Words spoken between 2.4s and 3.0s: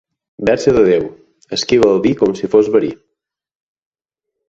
si fos verí.